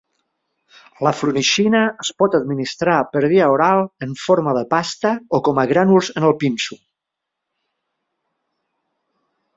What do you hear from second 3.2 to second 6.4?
via oral en forma de pasta o com a grànuls en el